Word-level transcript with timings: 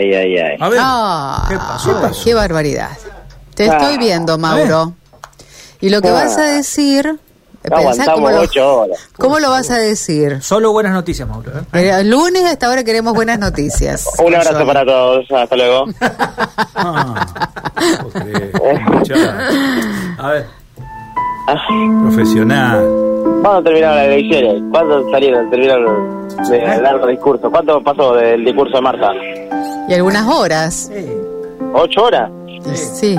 Ay, 0.00 0.14
ay, 0.14 0.38
ay. 0.38 0.56
A 0.58 0.68
ver, 0.70 0.78
Ah, 0.82 1.46
¿qué 1.50 1.56
pasó? 1.56 2.00
ay, 2.04 2.12
qué 2.24 2.32
barbaridad. 2.34 2.88
Te 3.54 3.68
Ah. 3.68 3.76
estoy 3.76 3.98
viendo, 3.98 4.38
Mauro. 4.38 4.94
Y 5.80 5.90
lo 5.90 6.00
que 6.00 6.08
Ah. 6.08 6.12
vas 6.12 6.38
a 6.38 6.42
decir, 6.42 7.18
No 7.68 7.76
pensá 7.76 8.12
cómo 8.14 8.30
lo, 8.30 8.40
ocho 8.40 8.76
horas. 8.80 8.98
cómo 9.18 9.38
lo 9.38 9.50
vas 9.50 9.70
a 9.70 9.76
decir. 9.76 10.40
Solo 10.42 10.72
buenas 10.72 10.92
noticias, 10.94 11.28
Mauro. 11.28 11.50
¿eh? 11.50 11.62
Pero 11.70 11.96
el 11.98 12.08
lunes 12.08 12.44
a 12.44 12.52
esta 12.52 12.70
hora 12.70 12.82
queremos 12.82 13.12
buenas 13.12 13.38
noticias. 13.38 14.06
Un 14.24 14.34
abrazo 14.34 14.64
para 14.66 14.84
todos. 14.86 15.30
Hasta 15.30 15.56
luego. 15.56 15.84
Ah. 16.82 17.26
A 20.18 20.28
ver, 20.30 20.46
profesional. 22.02 22.86
¿Cuándo 23.42 23.62
terminaron 23.64 23.96
las 23.96 24.06
elecciones? 24.06 24.62
¿Cuándo 24.70 25.10
salieron? 25.10 25.50
Terminaron 25.50 26.28
de 26.48 26.58
dar 26.80 26.94
los 26.94 27.08
discursos. 27.08 27.50
¿Cuánto 27.50 27.82
pasó 27.82 28.14
del 28.14 28.44
discurso 28.44 28.76
de 28.76 28.80
Marta? 28.82 29.10
Y 29.88 29.94
algunas 29.94 30.26
horas, 30.28 30.90
¿Ocho 31.74 32.04
horas? 32.04 32.30
sí, 32.74 33.18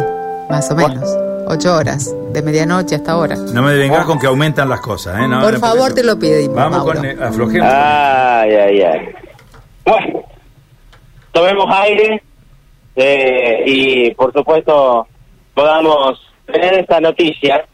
más 0.49 0.69
o 0.71 0.75
menos. 0.75 1.09
Ocho 1.47 1.75
horas, 1.75 2.15
de 2.31 2.41
medianoche 2.41 2.95
hasta 2.95 3.11
ahora. 3.13 3.35
No 3.35 3.61
me 3.63 3.73
vengas 3.75 4.05
con 4.05 4.17
que 4.19 4.27
aumentan 4.27 4.69
las 4.69 4.79
cosas, 4.79 5.19
¿eh? 5.19 5.27
No, 5.27 5.41
Por 5.41 5.53
no, 5.53 5.59
favor, 5.59 5.93
te 5.93 6.03
lo 6.03 6.17
pedimos, 6.17 6.55
Vamos 6.55 6.77
Mauro. 6.85 6.93
con. 6.99 7.05
eh, 7.05 7.17
aflojemos. 7.21 7.67
Ay, 7.69 8.51
ay, 8.55 8.81
ay. 8.81 8.99
Bueno, 9.85 10.21
tomemos 11.33 11.65
aire 11.69 12.23
eh, 12.95 13.63
y, 13.65 14.11
por 14.11 14.31
supuesto, 14.31 15.07
podamos 15.53 16.19
tener 16.45 16.75
esta 16.75 17.01
noticia, 17.01 17.65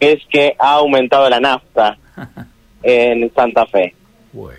que 0.00 0.12
es 0.12 0.22
que 0.30 0.54
ha 0.58 0.74
aumentado 0.74 1.28
la 1.28 1.40
nafta 1.40 1.98
en 2.82 3.30
Santa 3.34 3.66
Fe. 3.66 3.94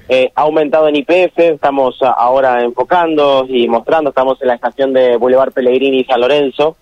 Eh, 0.08 0.32
ha 0.34 0.42
aumentado 0.42 0.88
en 0.88 0.96
IPF, 0.96 1.38
estamos 1.38 2.00
ahora 2.02 2.64
enfocando 2.64 3.46
y 3.48 3.68
mostrando, 3.68 4.10
estamos 4.10 4.42
en 4.42 4.48
la 4.48 4.56
estación 4.56 4.94
de 4.94 5.18
Boulevard 5.18 5.52
Pellegrini 5.52 6.00
y 6.00 6.06
San 6.06 6.22
Lorenzo. 6.22 6.76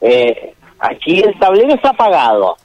Eh, 0.00 0.54
aquí 0.78 1.20
el 1.20 1.38
tablero 1.38 1.74
está 1.74 1.90
apagado, 1.90 2.56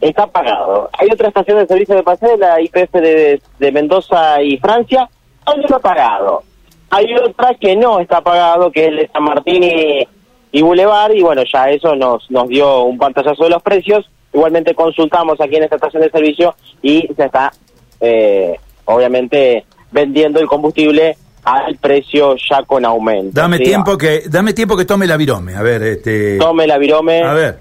está 0.00 0.24
apagado. 0.24 0.90
Hay 0.98 1.08
otra 1.12 1.28
estación 1.28 1.58
de 1.58 1.66
servicio 1.66 1.94
de 1.94 2.02
paseo, 2.02 2.36
la 2.36 2.60
IPF 2.60 2.92
de, 2.92 3.42
de 3.58 3.72
Mendoza 3.72 4.42
y 4.42 4.56
Francia, 4.56 5.08
también 5.44 5.64
está 5.64 5.76
apagado. 5.76 6.42
Hay 6.90 7.14
otra 7.14 7.54
que 7.54 7.76
no 7.76 8.00
está 8.00 8.18
apagado, 8.18 8.72
que 8.72 8.84
es 8.84 8.88
el 8.88 8.96
de 8.96 9.10
San 9.12 9.22
Martín 9.22 9.62
y, 9.62 10.08
y 10.52 10.62
Boulevard, 10.62 11.12
y 11.12 11.22
bueno, 11.22 11.42
ya 11.44 11.70
eso 11.70 11.94
nos, 11.94 12.30
nos 12.30 12.48
dio 12.48 12.84
un 12.84 12.96
pantallazo 12.96 13.44
de 13.44 13.50
los 13.50 13.62
precios. 13.62 14.10
Igualmente 14.32 14.74
consultamos 14.74 15.40
aquí 15.40 15.56
en 15.56 15.64
esta 15.64 15.76
estación 15.76 16.02
de 16.02 16.10
servicio 16.10 16.54
y 16.82 17.08
se 17.14 17.24
está 17.24 17.52
eh, 18.00 18.58
obviamente 18.88 19.64
vendiendo 19.90 20.40
el 20.40 20.46
combustible 20.46 21.16
al 21.44 21.76
precio 21.76 22.36
ya 22.36 22.62
con 22.62 22.84
aumento. 22.84 23.40
Dame 23.40 23.58
¿sí? 23.58 23.64
tiempo 23.64 23.96
que 23.96 24.22
dame 24.28 24.52
tiempo 24.52 24.76
que 24.76 24.84
tome 24.84 25.06
la 25.06 25.16
virome. 25.16 25.54
A 25.54 25.62
ver, 25.62 25.82
este. 25.82 26.38
Tome 26.38 26.66
la 26.66 26.78
virome, 26.78 27.22
A 27.22 27.34
ver. 27.34 27.58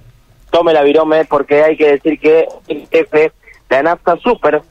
tome 0.51 0.73
la 0.73 0.83
virome, 0.83 1.25
porque 1.25 1.63
hay 1.63 1.77
que 1.77 1.91
decir 1.93 2.19
que 2.19 2.47
el 2.67 2.87
jefe, 2.89 3.31
la 3.69 3.83
nafta 3.83 4.17
super, 4.17 4.61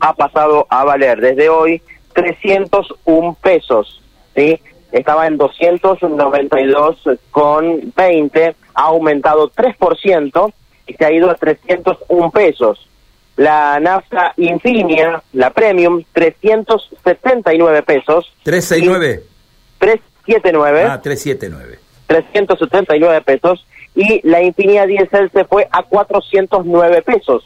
ha 0.00 0.12
pasado 0.14 0.66
a 0.70 0.84
valer 0.84 1.20
desde 1.20 1.48
hoy 1.48 1.82
301 2.14 3.36
pesos, 3.40 4.02
¿sí? 4.34 4.60
Estaba 4.90 5.26
en 5.26 5.38
292 5.38 6.96
con 7.30 7.92
20, 7.96 8.56
ha 8.74 8.82
aumentado 8.82 9.50
3% 9.50 10.52
y 10.86 10.94
se 10.94 11.04
ha 11.04 11.12
ido 11.12 11.30
a 11.30 11.34
301 11.34 12.30
pesos. 12.30 12.88
La 13.36 13.80
nafta 13.80 14.34
Infinia, 14.36 15.22
la 15.32 15.50
Premium, 15.50 16.02
379 16.12 17.82
pesos. 17.82 18.32
369. 18.42 19.22
379. 19.78 20.84
Ah, 20.88 21.00
379. 21.00 21.78
379 22.06 23.20
pesos 23.22 23.66
y 23.94 24.20
la 24.26 24.42
Infinia 24.42 24.86
Diesel 24.86 25.30
se 25.32 25.44
fue 25.44 25.68
a 25.70 25.82
409 25.82 27.02
pesos. 27.02 27.44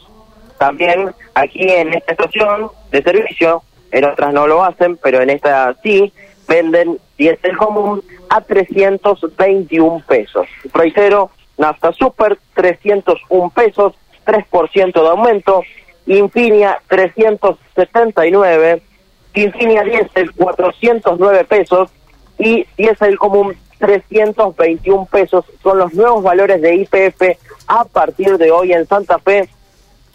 También 0.57 1.13
aquí 1.35 1.69
en 1.69 1.93
esta 1.93 2.13
estación 2.13 2.69
de 2.91 3.03
servicio, 3.03 3.63
en 3.91 4.05
otras 4.05 4.33
no 4.33 4.47
lo 4.47 4.63
hacen, 4.63 4.97
pero 4.97 5.21
en 5.21 5.29
esta 5.29 5.75
sí, 5.83 6.11
venden 6.47 6.97
diésel 7.17 7.57
común 7.57 8.03
a 8.29 8.41
321 8.41 10.03
pesos. 10.07 10.47
Reitero, 10.73 11.31
nafta 11.57 11.91
super 11.93 12.37
301 12.55 13.49
pesos, 13.51 13.93
3% 14.27 15.01
de 15.01 15.07
aumento, 15.07 15.63
Infinia 16.05 16.79
379, 16.87 18.81
Infinia 19.33 19.83
Diesel 19.83 20.31
409 20.33 21.45
pesos 21.45 21.89
y 22.37 22.65
diésel 22.77 23.17
común 23.17 23.55
321 23.79 25.05
pesos. 25.05 25.45
Son 25.63 25.77
los 25.77 25.93
nuevos 25.93 26.23
valores 26.23 26.61
de 26.61 26.75
IPF 26.75 27.37
a 27.67 27.85
partir 27.85 28.37
de 28.37 28.51
hoy 28.51 28.73
en 28.73 28.85
Santa 28.85 29.17
Fe. 29.19 29.49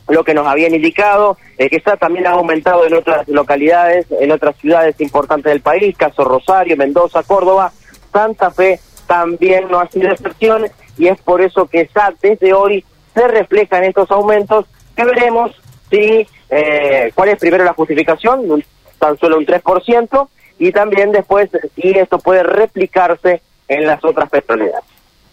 Lo 0.08 0.24
que 0.24 0.34
nos 0.34 0.46
habían 0.46 0.74
indicado 0.74 1.38
que 1.56 1.76
está 1.76 1.96
también 1.96 2.26
ha 2.26 2.32
aumentado 2.32 2.84
en 2.84 2.94
otras 2.94 3.26
localidades, 3.28 4.06
en 4.10 4.32
otras 4.32 4.56
ciudades 4.56 5.00
importantes 5.00 5.52
del 5.52 5.60
país, 5.60 5.96
caso 5.96 6.24
Rosario, 6.24 6.76
Mendoza, 6.76 7.22
Córdoba, 7.22 7.72
Santa 8.12 8.50
Fe 8.50 8.80
también 9.06 9.68
no 9.70 9.78
ha 9.78 9.88
sido 9.88 10.10
excepción 10.10 10.66
y 10.98 11.06
es 11.06 11.20
por 11.20 11.40
eso 11.40 11.66
que 11.66 11.88
ya 11.94 12.12
desde 12.20 12.52
hoy 12.52 12.84
se 13.14 13.28
reflejan 13.28 13.84
estos 13.84 14.10
aumentos 14.10 14.66
que 14.96 15.04
veremos 15.04 15.52
si 15.90 16.26
eh, 16.50 17.12
cuál 17.14 17.30
es 17.30 17.38
primero 17.38 17.64
la 17.64 17.72
justificación, 17.72 18.62
tan 18.98 19.18
solo 19.18 19.38
un 19.38 19.46
3%, 19.46 20.28
y 20.58 20.70
también 20.70 21.12
después 21.12 21.50
si 21.74 21.90
esto 21.90 22.18
puede 22.18 22.42
replicarse 22.42 23.42
en 23.68 23.86
las 23.86 24.04
otras 24.04 24.28
petroleras. 24.30 24.82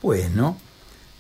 Bueno, 0.02 0.58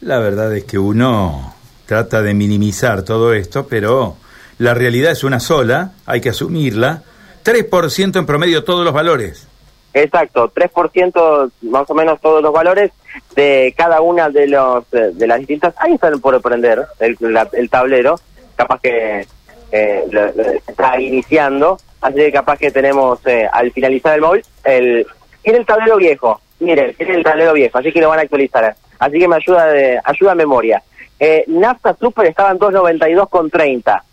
la 0.01 0.19
verdad 0.19 0.55
es 0.55 0.63
que 0.63 0.79
uno 0.79 1.53
trata 1.85 2.21
de 2.21 2.33
minimizar 2.33 3.03
todo 3.03 3.33
esto, 3.33 3.67
pero 3.67 4.15
la 4.57 4.73
realidad 4.73 5.11
es 5.11 5.23
una 5.23 5.39
sola, 5.39 5.93
hay 6.05 6.21
que 6.21 6.29
asumirla. 6.29 7.03
3% 7.43 8.19
en 8.19 8.25
promedio 8.25 8.63
todos 8.63 8.85
los 8.85 8.93
valores. 8.93 9.48
Exacto, 9.93 10.51
3% 10.53 11.51
más 11.63 11.89
o 11.89 11.93
menos 11.95 12.21
todos 12.21 12.43
los 12.43 12.53
valores 12.53 12.91
de 13.35 13.73
cada 13.75 14.01
una 14.01 14.29
de 14.29 14.47
los 14.47 14.83
eh, 14.93 15.11
de 15.13 15.27
las 15.27 15.39
distintas. 15.39 15.73
Ahí 15.77 15.93
están 15.93 16.19
por 16.19 16.39
prender 16.41 16.85
el, 16.99 17.17
el 17.53 17.69
tablero, 17.69 18.19
capaz 18.55 18.79
que 18.81 19.25
eh, 19.71 20.61
está 20.67 20.99
iniciando, 20.99 21.77
así 22.01 22.15
que 22.15 22.31
capaz 22.31 22.57
que 22.57 22.71
tenemos 22.71 23.19
eh, 23.25 23.47
al 23.51 23.71
finalizar 23.71 24.15
el 24.15 24.21
móvil 24.21 24.43
el 24.63 25.05
tiene 25.43 25.59
el 25.59 25.65
tablero 25.65 25.97
viejo, 25.97 26.41
miren, 26.59 26.93
tiene 26.95 27.15
el 27.15 27.23
tablero 27.23 27.53
viejo, 27.53 27.77
así 27.77 27.91
que 27.91 28.01
lo 28.01 28.09
van 28.09 28.19
a 28.19 28.23
actualizar, 28.23 28.75
así 28.99 29.19
que 29.19 29.27
me 29.27 29.35
ayuda 29.37 29.67
de 29.67 29.99
ayuda 30.03 30.31
a 30.31 30.35
memoria. 30.35 30.83
Eh, 31.19 31.43
Nafta 31.47 31.95
Super 31.95 32.27
estaba 32.27 32.51
en 32.51 32.57
292 32.57 33.29
con 33.29 33.49
30, 33.49 34.03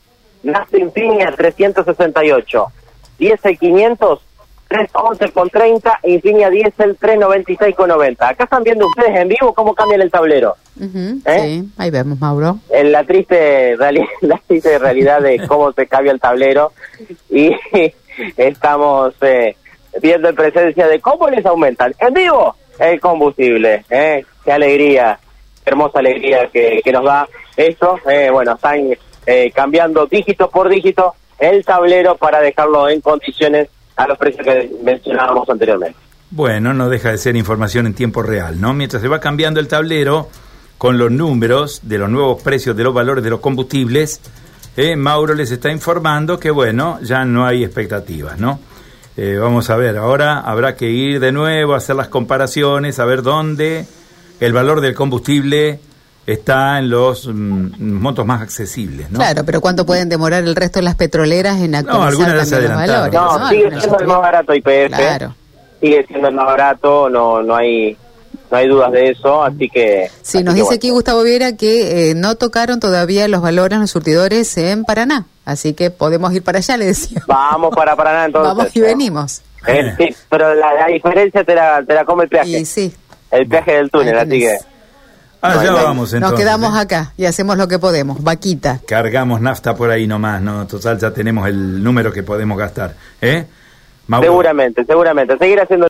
Nafta 0.45 0.79
Infinia 0.79 1.33
368, 1.33 2.67
Diesel 3.19 3.59
500 3.59 4.21
311 4.69 5.33
con 5.33 5.49
30, 5.49 6.01
Infinia 6.05 6.51
Diesel 6.51 6.97
396 6.97 7.77
con 7.77 7.89
90. 7.89 8.29
Acá 8.29 8.45
están 8.45 8.65
viendo 8.65 8.87
ustedes 8.87 9.17
en 9.17 9.29
vivo 9.29 9.55
cómo 9.55 9.75
cambian 9.75 10.01
el 10.01 10.11
tablero. 10.11 10.57
¿Eh? 10.81 11.21
Sí, 11.25 11.69
ahí 11.79 11.91
vemos, 11.91 12.19
Mauro. 12.19 12.59
En 12.71 12.93
la 12.93 13.05
triste, 13.05 13.77
la 14.21 14.41
triste 14.47 14.79
realidad 14.79 15.21
de 15.21 15.47
cómo 15.47 15.73
se 15.73 15.87
cambia 15.87 16.13
el 16.13 16.21
tablero 16.21 16.73
y 17.31 17.51
estamos 18.37 19.15
eh, 19.23 19.57
viendo 20.03 20.29
en 20.29 20.35
presencia 20.35 20.89
de 20.89 21.01
cómo 21.01 21.29
les 21.29 21.45
aumentan 21.47 21.95
en 21.99 22.15
vivo 22.15 22.57
el 22.79 23.01
combustible. 23.01 23.85
¿eh? 23.91 24.25
Qué 24.45 24.53
alegría, 24.53 25.19
qué 25.65 25.71
hermosa 25.71 25.99
alegría 26.01 26.49
que, 26.53 26.81
que 26.85 26.93
nos 26.93 27.05
da 27.05 27.29
esto. 27.57 27.99
Eh, 28.09 28.31
bueno, 28.31 28.55
están 28.55 28.97
eh, 29.27 29.51
cambiando 29.55 30.07
dígito 30.07 30.51
por 30.51 30.69
dígito 30.69 31.15
el 31.39 31.65
tablero 31.65 32.17
para 32.17 32.41
dejarlo 32.41 32.89
en 32.89 33.01
condiciones 33.01 33.69
a 33.97 34.07
los 34.07 34.19
precios 34.19 34.45
que 34.45 34.71
mencionábamos 34.83 35.49
anteriormente. 35.49 35.99
Bueno, 36.31 36.75
no 36.75 36.89
deja 36.89 37.11
de 37.11 37.19
ser 37.19 37.37
información 37.37 37.87
en 37.87 37.95
tiempo 37.95 38.23
real, 38.23 38.61
¿no? 38.61 38.75
Mientras 38.75 39.01
se 39.01 39.09
va 39.09 39.21
cambiando 39.21 39.61
el 39.61 39.69
tablero 39.69 40.29
con 40.77 40.99
los 40.99 41.11
números 41.11 41.81
de 41.85 41.99
los 41.99 42.11
nuevos 42.11 42.43
precios 42.43 42.77
de 42.77 42.85
los 42.85 42.93
valores 42.93 43.25
de 43.25 43.31
los 43.31 43.41
combustibles, 43.41 44.21
eh, 44.77 44.97
Mauro 44.97 45.35
les 45.35 45.51
está 45.51 45.71
informando 45.71 46.39
que, 46.39 46.51
bueno, 46.51 46.99
ya 47.01 47.25
no 47.25 47.47
hay 47.47 47.65
expectativas, 47.65 48.39
¿no? 48.39 48.61
Eh, 49.17 49.39
vamos 49.41 49.71
a 49.71 49.77
ver, 49.77 49.97
ahora 49.97 50.41
habrá 50.41 50.77
que 50.77 50.91
ir 50.91 51.21
de 51.21 51.33
nuevo 51.33 51.73
a 51.73 51.79
hacer 51.79 51.97
las 51.97 52.09
comparaciones, 52.09 52.99
a 52.99 53.07
ver 53.07 53.23
dónde 53.23 53.87
el 54.41 54.53
valor 54.53 54.83
del 54.83 54.95
combustible 54.95 55.81
está 56.27 56.79
en 56.79 56.91
los 56.91 57.27
mm, 57.29 57.71
montos 57.81 58.27
más 58.27 58.43
accesibles, 58.43 59.11
¿no? 59.11 59.19
Claro, 59.19 59.45
pero 59.45 59.61
¿cuánto 59.61 59.87
pueden 59.87 60.09
demorar 60.09 60.43
el 60.45 60.57
resto 60.57 60.81
de 60.81 60.85
las 60.85 60.97
petroleras 60.97 61.61
en 61.61 61.75
actualizar 61.75 62.09
algunas 62.09 62.35
ya 62.35 62.45
se 62.45 62.51
también 62.51 62.71
los 62.73 62.79
adelantaron. 62.81 63.13
valores? 63.13 63.41
No, 63.41 63.49
sigue 63.49 63.63
Algunas 63.65 63.83
siendo 63.85 63.99
el 64.01 64.07
más 64.09 64.21
barato 64.21 64.55
IPF. 64.55 64.97
Claro. 64.97 65.35
Sigue 65.81 66.07
siendo 66.07 66.29
el 66.29 66.35
más 66.35 66.47
barato, 66.47 67.09
no 67.09 67.43
no 67.43 67.55
hay 67.55 67.97
no 68.51 68.57
hay 68.59 68.69
dudas 68.69 68.93
de 68.93 69.11
eso, 69.11 69.43
así 69.43 69.69
que 69.69 70.09
Sí, 70.23 70.39
así 70.39 70.45
nos 70.45 70.55
que 70.55 70.61
dice 70.61 70.65
bueno. 70.65 70.77
aquí 70.77 70.91
Gustavo 70.91 71.23
Viera 71.23 71.57
que 71.57 72.11
eh, 72.11 72.15
no 72.15 72.35
tocaron 72.37 72.81
todavía 72.81 73.29
los 73.29 73.43
valores 73.43 73.79
los 73.79 73.91
surtidores 73.91 74.57
en 74.57 74.85
Paraná, 74.85 75.27
así 75.45 75.75
que 75.75 75.91
podemos 75.91 76.33
ir 76.33 76.43
para 76.43 76.59
allá, 76.59 76.77
le 76.77 76.87
decía. 76.87 77.23
Vamos 77.27 77.75
para 77.75 77.95
Paraná 77.97 78.25
entonces. 78.27 78.55
Vamos 78.57 78.75
y 78.77 78.81
venimos. 78.81 79.43
Eh, 79.67 79.95
sí, 79.99 80.17
pero 80.31 80.55
la, 80.55 80.75
la 80.75 80.87
diferencia 80.87 81.43
te 81.45 81.55
la, 81.55 81.83
te 81.85 81.93
la 81.95 82.05
come 82.05 82.25
el 82.25 82.31
peaje. 82.31 82.51
Y 82.61 82.65
sí, 82.65 82.95
El 83.33 83.49
peaje 83.49 83.73
del 83.73 83.91
túnel, 83.91 84.17
así 84.19 84.39
que... 84.39 84.57
Allá 85.43 85.57
Bueno, 85.57 85.75
vamos 85.85 86.13
entonces. 86.15 86.31
nos 86.31 86.33
quedamos 86.41 86.77
¿eh? 86.77 86.81
acá 86.81 87.13
y 87.17 87.27
hacemos 87.27 87.59
lo 87.59 87.69
que 87.69 87.79
podemos. 87.79 88.23
Vaquita. 88.23 88.81
Cargamos 88.87 89.41
nafta 89.41 89.77
por 89.77 89.91
ahí 89.91 90.07
nomás, 90.07 90.41
¿no? 90.41 90.67
Total, 90.67 90.99
ya 90.99 91.11
tenemos 91.13 91.47
el 91.47 91.83
número 91.83 92.11
que 92.13 92.23
podemos 92.23 92.57
gastar. 92.57 92.95
¿Eh? 93.21 93.45
Mauro. 94.07 94.25
Seguramente, 94.29 94.85
seguramente. 94.85 95.37
Seguir 95.37 95.61
haciendo 95.61 95.85